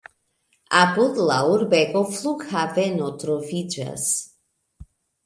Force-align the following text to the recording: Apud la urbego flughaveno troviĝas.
Apud 0.77 1.19
la 1.31 1.35
urbego 1.57 2.01
flughaveno 2.13 3.11
troviĝas. 3.25 4.09